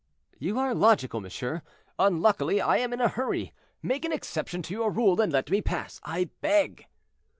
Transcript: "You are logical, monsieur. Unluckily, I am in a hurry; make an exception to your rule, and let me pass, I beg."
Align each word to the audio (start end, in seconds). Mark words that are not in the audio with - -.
"You 0.39 0.57
are 0.57 0.73
logical, 0.73 1.21
monsieur. 1.21 1.61
Unluckily, 1.99 2.59
I 2.59 2.77
am 2.77 2.91
in 2.91 2.99
a 3.01 3.07
hurry; 3.07 3.53
make 3.83 4.03
an 4.03 4.11
exception 4.11 4.63
to 4.63 4.73
your 4.73 4.89
rule, 4.89 5.21
and 5.21 5.31
let 5.31 5.51
me 5.51 5.61
pass, 5.61 6.01
I 6.03 6.31
beg." 6.41 6.87